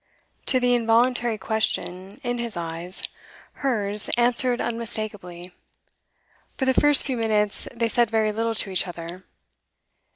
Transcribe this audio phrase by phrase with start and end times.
[0.47, 3.07] To the involuntary question in his eyes,
[3.61, 5.53] hers answered unmistakably.
[6.57, 9.25] For the first few minutes they said very little to each other.